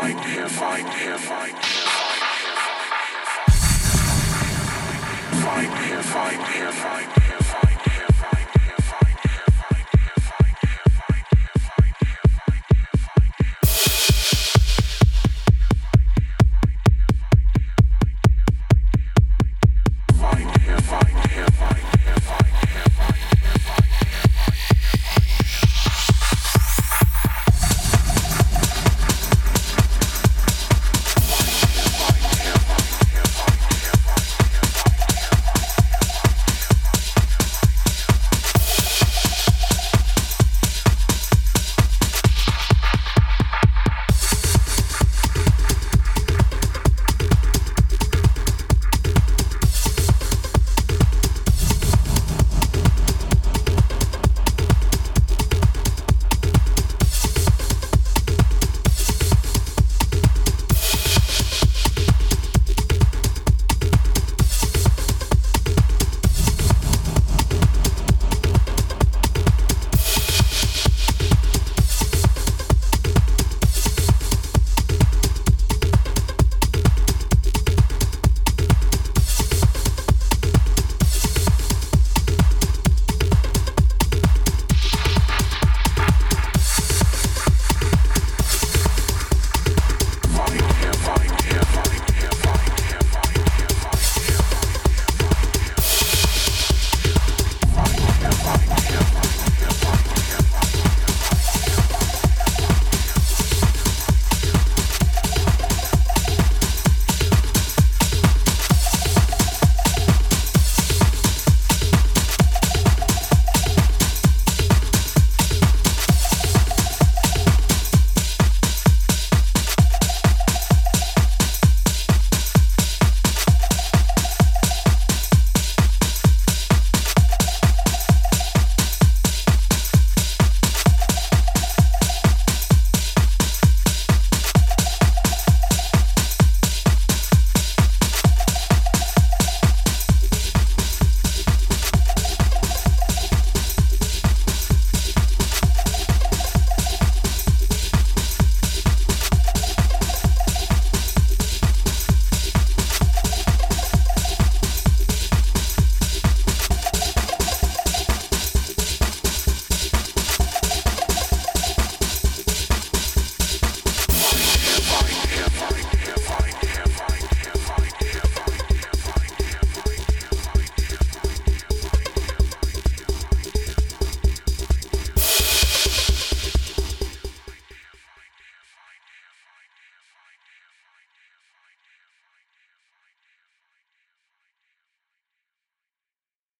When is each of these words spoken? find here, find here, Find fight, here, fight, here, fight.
find 0.00 0.20
here, 0.20 0.48
find 0.48 0.88
here, 0.94 1.18
Find 1.18 1.56
fight, 5.42 5.84
here, 5.86 6.02
fight, 6.02 6.48
here, 6.54 6.72
fight. 6.72 7.25